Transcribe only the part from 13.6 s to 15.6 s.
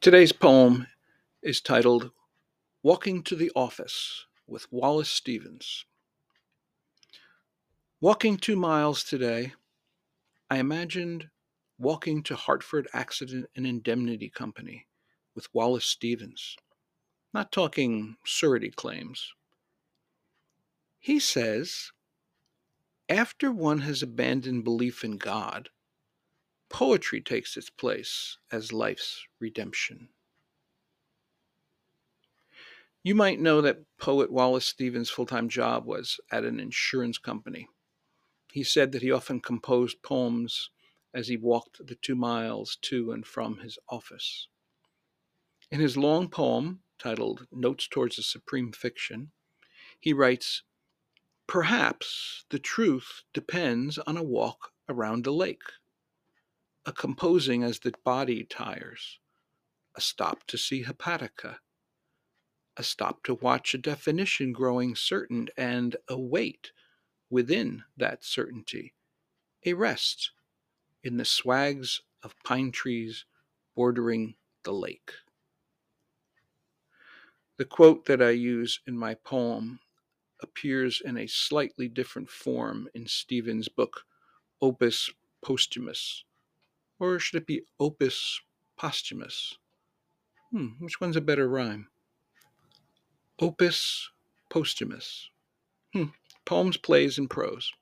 Indemnity Company with